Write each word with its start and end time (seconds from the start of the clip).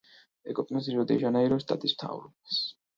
ეკუთვნის 0.53 0.89
რიო-დე-ჟანეიროს 0.95 1.69
შტატის 1.69 1.97
მთავრობას. 2.01 2.63